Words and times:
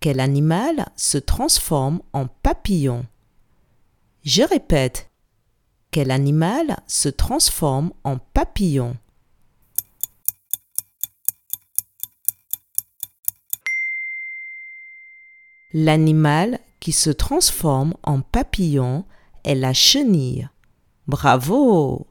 Quel 0.00 0.18
animal 0.18 0.86
se 0.96 1.18
transforme 1.18 2.00
en 2.14 2.26
papillon 2.26 3.04
Je 4.22 4.42
répète. 4.42 5.10
Quel 5.90 6.10
animal 6.10 6.78
se 6.86 7.10
transforme 7.10 7.92
en 8.02 8.16
papillon 8.16 8.96
L'animal 15.74 16.60
qui 16.80 16.92
se 16.92 17.10
transforme 17.10 17.92
en 18.02 18.22
papillon 18.22 19.04
est 19.44 19.54
la 19.54 19.74
chenille. 19.74 20.48
Bravo 21.08 22.09